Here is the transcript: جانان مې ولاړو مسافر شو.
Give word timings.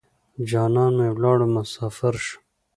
جانان 0.49 0.91
مې 0.97 1.07
ولاړو 1.15 1.45
مسافر 1.55 2.13
شو. 2.25 2.37